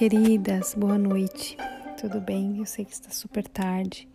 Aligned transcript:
Queridas, 0.00 0.74
boa 0.74 0.96
noite. 0.96 1.58
Tudo 2.00 2.22
bem? 2.22 2.56
Eu 2.56 2.64
sei 2.64 2.86
que 2.86 2.92
está 2.94 3.10
super 3.10 3.46
tarde, 3.46 4.08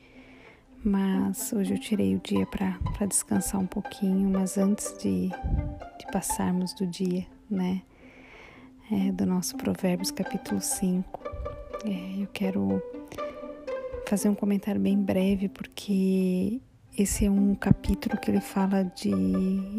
mas 0.83 1.53
hoje 1.53 1.75
eu 1.75 1.79
tirei 1.79 2.15
o 2.15 2.19
dia 2.19 2.43
para 2.47 3.05
descansar 3.05 3.61
um 3.61 3.67
pouquinho. 3.67 4.27
Mas 4.31 4.57
antes 4.57 4.97
de, 4.97 5.29
de 5.29 6.11
passarmos 6.11 6.73
do 6.73 6.87
dia, 6.87 7.27
né, 7.47 7.83
é, 8.91 9.11
do 9.11 9.27
nosso 9.27 9.55
Provérbios 9.57 10.09
capítulo 10.09 10.59
5, 10.59 11.23
é, 11.85 12.23
eu 12.23 12.27
quero 12.33 12.81
fazer 14.07 14.27
um 14.27 14.35
comentário 14.35 14.81
bem 14.81 14.97
breve, 14.97 15.49
porque 15.49 16.59
esse 16.97 17.27
é 17.27 17.29
um 17.29 17.53
capítulo 17.53 18.19
que 18.19 18.31
ele 18.31 18.41
fala 18.41 18.85
de 18.85 19.11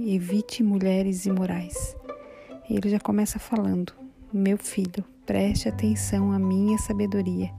evite 0.06 0.62
mulheres 0.62 1.26
imorais. 1.26 1.96
Ele 2.70 2.90
já 2.90 3.00
começa 3.00 3.40
falando: 3.40 3.92
Meu 4.32 4.56
filho, 4.56 5.04
preste 5.26 5.68
atenção 5.68 6.30
à 6.30 6.38
minha 6.38 6.78
sabedoria, 6.78 7.50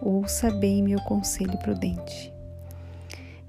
ouça 0.00 0.48
bem 0.50 0.82
meu 0.82 1.00
conselho 1.00 1.58
prudente. 1.58 2.32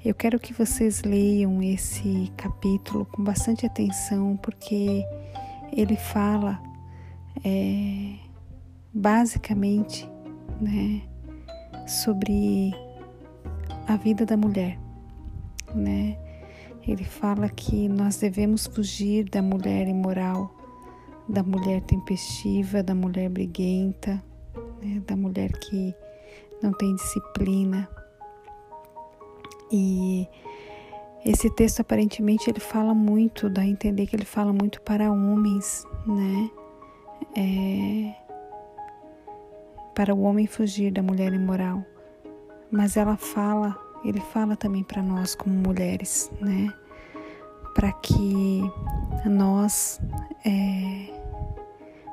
Eu 0.04 0.16
quero 0.16 0.40
que 0.40 0.52
vocês 0.52 1.04
leiam 1.04 1.62
esse 1.62 2.34
capítulo 2.36 3.06
com 3.06 3.24
bastante 3.24 3.68
atenção, 3.68 4.36
porque 4.36 5.06
ele 5.72 5.96
fala 5.96 6.60
é, 7.46 8.16
basicamente 8.92 10.10
né, 10.60 11.04
sobre 11.88 12.74
a 13.88 13.96
vida 13.96 14.26
da 14.26 14.36
mulher, 14.36 14.80
né? 15.76 16.18
Ele 16.88 17.04
fala 17.04 17.48
que 17.48 17.88
nós 17.88 18.18
devemos 18.18 18.66
fugir 18.66 19.30
da 19.30 19.40
mulher 19.40 19.88
imoral, 19.88 20.61
da 21.32 21.44
mulher 21.44 21.82
tempestiva, 21.82 22.84
da 22.84 22.94
mulher 22.94 23.30
briguenta, 23.30 24.22
né? 24.82 25.02
da 25.08 25.16
mulher 25.16 25.52
que 25.54 25.96
não 26.62 26.74
tem 26.74 26.94
disciplina. 26.96 27.90
E 29.72 30.28
esse 31.24 31.50
texto 31.50 31.80
aparentemente 31.80 32.50
ele 32.50 32.60
fala 32.60 32.94
muito, 32.94 33.50
dá 33.50 33.62
a 33.62 33.66
entender 33.66 34.06
que 34.08 34.16
ele 34.16 34.26
fala 34.26 34.52
muito 34.52 34.82
para 34.82 35.10
homens, 35.10 35.86
né? 36.06 36.52
É, 37.38 38.14
para 39.96 40.14
o 40.14 40.22
homem 40.24 40.46
fugir 40.48 40.92
da 40.92 41.02
mulher 41.02 41.32
imoral. 41.32 41.86
Mas 42.70 42.98
ela 42.98 43.16
fala, 43.16 43.78
ele 44.04 44.20
fala 44.20 44.58
também 44.58 44.84
para 44.84 45.02
nós 45.02 45.34
como 45.34 45.56
mulheres, 45.56 46.30
né? 46.42 46.74
Para 47.74 47.94
que 47.94 48.62
nós 49.26 50.02
é, 50.46 51.21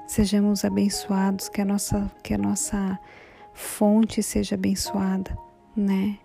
sejamos 0.08 0.64
abençoados, 0.64 1.48
que 1.48 1.60
a 1.60 1.64
nossa 1.64 2.10
que 2.24 2.34
a 2.34 2.38
nossa 2.38 2.98
fonte 3.52 4.22
seja 4.22 4.56
abençoada, 4.56 5.36
né? 5.76 6.18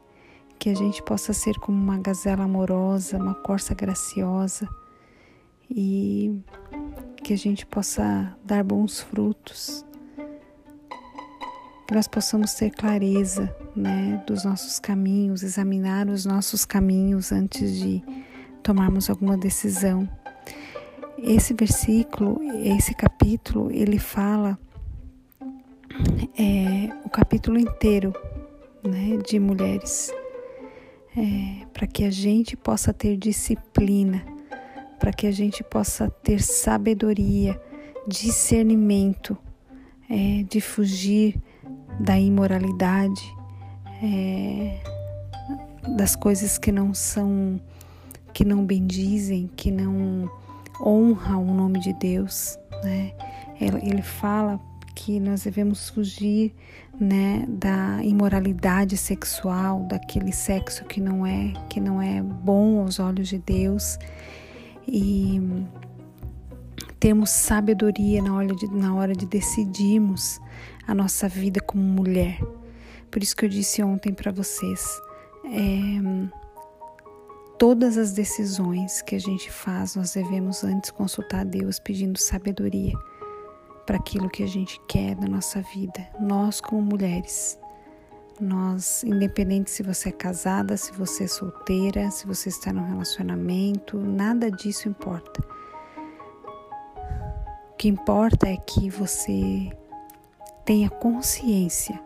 Que 0.57 0.69
a 0.69 0.75
gente 0.75 1.03
possa 1.03 1.33
ser 1.33 1.59
como 1.59 1.77
uma 1.77 1.99
gazela 1.99 2.45
amorosa, 2.45 3.17
uma 3.17 3.35
corça 3.35 3.75
graciosa 3.75 4.67
e 5.69 6.41
que 7.23 7.33
a 7.33 7.37
gente 7.37 7.65
possa 7.65 8.35
dar 8.43 8.63
bons 8.63 9.01
frutos, 9.01 9.85
que 11.87 11.93
nós 11.93 12.07
possamos 12.07 12.53
ter 12.53 12.69
clareza 12.71 13.53
né, 13.75 14.23
dos 14.27 14.45
nossos 14.45 14.79
caminhos, 14.79 15.43
examinar 15.43 16.07
os 16.07 16.25
nossos 16.25 16.65
caminhos 16.65 17.31
antes 17.31 17.77
de 17.77 18.03
tomarmos 18.61 19.09
alguma 19.09 19.37
decisão. 19.37 20.07
Esse 21.25 21.53
versículo, 21.53 22.37
esse 22.65 22.93
capítulo, 22.93 23.71
ele 23.71 23.97
fala 23.97 24.59
é, 26.37 26.93
o 27.05 27.09
capítulo 27.09 27.57
inteiro 27.57 28.13
né, 28.83 29.17
de 29.25 29.39
mulheres, 29.39 30.13
é, 31.15 31.65
para 31.71 31.87
que 31.87 32.03
a 32.03 32.11
gente 32.11 32.57
possa 32.57 32.91
ter 32.91 33.15
disciplina, 33.15 34.21
para 34.99 35.13
que 35.13 35.25
a 35.25 35.31
gente 35.31 35.63
possa 35.63 36.09
ter 36.09 36.41
sabedoria, 36.41 37.57
discernimento, 38.05 39.37
é, 40.09 40.43
de 40.43 40.59
fugir 40.59 41.41
da 42.01 42.19
imoralidade, 42.19 43.33
é, 44.03 44.77
das 45.95 46.17
coisas 46.17 46.57
que 46.57 46.69
não 46.69 46.93
são, 46.93 47.61
que 48.33 48.43
não 48.43 48.65
bendizem, 48.65 49.49
que 49.55 49.71
não 49.71 50.29
honram 50.83 51.47
o 51.47 51.53
nome 51.53 51.79
de 51.79 51.93
Deus, 51.93 52.57
né? 52.83 53.13
Ele 53.59 54.01
fala 54.01 54.59
que 54.95 55.19
nós 55.19 55.43
devemos 55.43 55.89
fugir, 55.89 56.53
né, 56.99 57.45
da 57.47 58.03
imoralidade 58.03 58.95
sexual, 58.95 59.85
daquele 59.87 60.31
sexo 60.31 60.85
que 60.85 61.01
não 61.01 61.25
é, 61.25 61.53
que 61.69 61.79
não 61.79 62.01
é 62.01 62.21
bom 62.21 62.81
aos 62.81 62.99
olhos 62.99 63.27
de 63.27 63.39
Deus 63.39 63.97
e 64.87 65.41
termos 66.99 67.31
sabedoria 67.31 68.21
na 68.21 68.35
hora 68.35 68.55
de, 68.55 68.67
na 68.71 68.93
hora 68.93 69.13
de 69.13 69.25
decidirmos 69.25 70.39
a 70.87 70.93
nossa 70.93 71.27
vida 71.27 71.59
como 71.59 71.81
mulher. 71.81 72.39
Por 73.09 73.21
isso 73.21 73.35
que 73.35 73.45
eu 73.45 73.49
disse 73.49 73.81
ontem 73.83 74.13
para 74.13 74.31
vocês, 74.31 75.01
é, 75.45 76.29
todas 77.57 77.97
as 77.97 78.11
decisões 78.11 79.01
que 79.01 79.15
a 79.15 79.19
gente 79.19 79.51
faz, 79.51 79.95
nós 79.95 80.13
devemos 80.13 80.63
antes 80.63 80.91
consultar 80.91 81.41
a 81.41 81.43
Deus 81.43 81.79
pedindo 81.79 82.19
sabedoria 82.19 82.93
para 83.85 83.97
aquilo 83.97 84.29
que 84.29 84.43
a 84.43 84.47
gente 84.47 84.79
quer 84.87 85.15
na 85.15 85.27
nossa 85.27 85.61
vida. 85.61 86.07
Nós, 86.19 86.61
como 86.61 86.81
mulheres, 86.81 87.59
nós, 88.39 89.03
independente 89.03 89.69
se 89.71 89.83
você 89.83 90.09
é 90.09 90.11
casada, 90.11 90.75
se 90.77 90.91
você 90.93 91.25
é 91.25 91.27
solteira, 91.27 92.09
se 92.11 92.25
você 92.25 92.49
está 92.49 92.73
num 92.73 92.85
relacionamento, 92.85 93.97
nada 93.97 94.49
disso 94.49 94.89
importa. 94.89 95.41
O 97.71 97.75
que 97.77 97.87
importa 97.87 98.47
é 98.47 98.57
que 98.57 98.89
você 98.89 99.69
tenha 100.65 100.89
consciência 100.89 101.99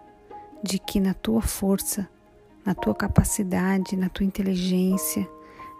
de 0.63 0.79
que 0.79 0.99
na 0.99 1.13
tua 1.13 1.41
força, 1.41 2.09
na 2.65 2.73
tua 2.73 2.95
capacidade, 2.95 3.95
na 3.95 4.09
tua 4.09 4.25
inteligência, 4.25 5.29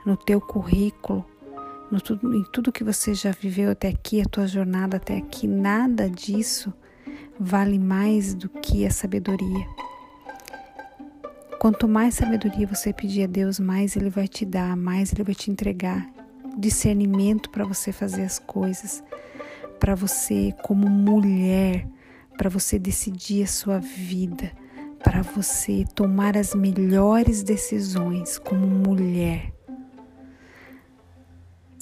no 0.07 0.16
teu 0.16 0.40
currículo, 0.40 1.25
no 1.91 2.00
tudo, 2.00 2.34
em 2.34 2.41
tudo 2.45 2.72
que 2.72 2.81
você 2.81 3.13
já 3.13 3.31
viveu 3.31 3.72
até 3.72 3.90
aqui, 3.90 4.22
a 4.22 4.25
tua 4.25 4.47
jornada 4.47 4.95
até 4.95 5.18
aqui, 5.18 5.45
nada 5.45 6.09
disso 6.09 6.73
vale 7.38 7.78
mais 7.78 8.34
do 8.34 8.47
que 8.47 8.85
a 8.85 8.90
sabedoria. 8.90 9.68
Quanto 11.59 11.90
mais 11.90 12.16
sabedoria 12.16 12.66
você 12.66 12.94
pedir 12.94 13.23
a 13.23 13.28
Deus, 13.28 13.59
mais 13.59 13.97
Ele 13.97 14.09
vai 14.09 14.29
te 14.29 14.45
dar, 14.45 14.78
mais 14.78 15.12
Ele 15.12 15.23
vai 15.23 15.35
te 15.35 15.51
entregar 15.51 16.09
discernimento 16.57 17.50
para 17.50 17.66
você 17.66 17.91
fazer 17.91 18.24
as 18.24 18.39
coisas, 18.39 19.03
para 19.78 19.94
você, 19.94 20.56
como 20.63 20.88
mulher, 20.89 21.85
para 22.38 22.50
você 22.50 22.79
decidir 22.79 23.44
a 23.44 23.47
sua 23.47 23.78
vida, 23.78 24.53
para 25.03 25.22
você 25.22 25.84
tomar 25.94 26.38
as 26.38 26.56
melhores 26.56 27.44
decisões 27.44 28.39
como 28.39 28.66
mulher. 28.66 29.56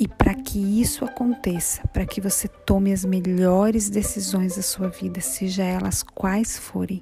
E 0.05 0.07
para 0.07 0.35
que 0.35 0.59
isso 0.59 1.03
aconteça, 1.03 1.81
para 1.87 2.05
que 2.05 2.21
você 2.21 2.47
tome 2.47 2.93
as 2.93 3.03
melhores 3.03 3.89
decisões 3.89 4.55
da 4.55 4.61
sua 4.61 4.87
vida, 4.87 5.19
seja 5.19 5.63
elas 5.63 6.03
quais 6.03 6.59
forem, 6.59 7.01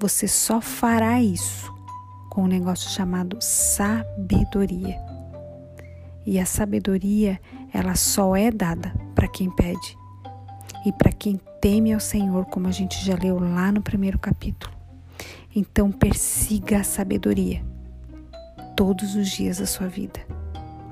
você 0.00 0.26
só 0.26 0.60
fará 0.60 1.22
isso 1.22 1.72
com 2.28 2.42
um 2.42 2.48
negócio 2.48 2.90
chamado 2.90 3.38
sabedoria. 3.40 5.00
E 6.26 6.40
a 6.40 6.44
sabedoria, 6.44 7.40
ela 7.72 7.94
só 7.94 8.34
é 8.34 8.50
dada 8.50 8.92
para 9.14 9.28
quem 9.28 9.48
pede 9.48 9.96
e 10.84 10.92
para 10.92 11.12
quem 11.12 11.40
teme 11.60 11.92
ao 11.92 12.00
Senhor, 12.00 12.46
como 12.46 12.66
a 12.66 12.72
gente 12.72 13.04
já 13.04 13.14
leu 13.14 13.38
lá 13.38 13.70
no 13.70 13.80
primeiro 13.80 14.18
capítulo. 14.18 14.74
Então 15.54 15.92
persiga 15.92 16.80
a 16.80 16.84
sabedoria 16.84 17.64
todos 18.76 19.14
os 19.14 19.28
dias 19.28 19.58
da 19.58 19.66
sua 19.66 19.86
vida. 19.86 20.18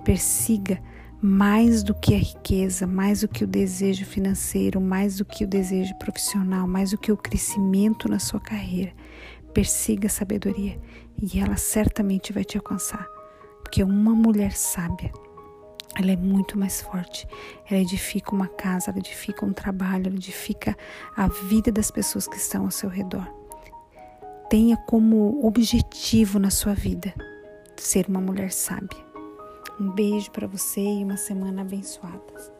Persiga 0.04 0.80
mais 1.20 1.82
do 1.82 1.94
que 1.94 2.14
a 2.14 2.18
riqueza, 2.18 2.86
mais 2.86 3.22
do 3.22 3.28
que 3.28 3.42
o 3.42 3.46
desejo 3.46 4.04
financeiro, 4.04 4.80
mais 4.80 5.16
do 5.16 5.24
que 5.24 5.44
o 5.44 5.48
desejo 5.48 5.94
profissional, 5.98 6.66
mais 6.68 6.92
do 6.92 6.98
que 6.98 7.10
o 7.10 7.16
crescimento 7.16 8.08
na 8.08 8.18
sua 8.18 8.40
carreira. 8.40 8.92
Persiga 9.52 10.06
a 10.06 10.10
sabedoria 10.10 10.80
e 11.20 11.40
ela 11.40 11.56
certamente 11.56 12.32
vai 12.32 12.44
te 12.44 12.56
alcançar, 12.56 13.04
porque 13.62 13.82
uma 13.82 14.14
mulher 14.14 14.52
sábia, 14.52 15.12
ela 15.96 16.12
é 16.12 16.16
muito 16.16 16.56
mais 16.56 16.80
forte. 16.80 17.26
Ela 17.68 17.80
edifica 17.80 18.32
uma 18.32 18.46
casa, 18.46 18.90
ela 18.90 19.00
edifica 19.00 19.44
um 19.44 19.52
trabalho, 19.52 20.06
ela 20.06 20.16
edifica 20.16 20.76
a 21.16 21.26
vida 21.26 21.72
das 21.72 21.90
pessoas 21.90 22.28
que 22.28 22.36
estão 22.36 22.64
ao 22.64 22.70
seu 22.70 22.88
redor. 22.88 23.26
Tenha 24.48 24.76
como 24.76 25.44
objetivo 25.44 26.38
na 26.38 26.50
sua 26.50 26.74
vida 26.74 27.12
ser 27.76 28.06
uma 28.08 28.20
mulher 28.20 28.52
sábia. 28.52 29.07
Um 29.80 29.90
beijo 29.90 30.30
para 30.32 30.48
você 30.48 30.80
e 30.80 31.04
uma 31.04 31.16
semana 31.16 31.62
abençoada. 31.62 32.57